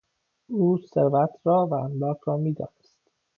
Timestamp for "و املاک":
1.67-2.17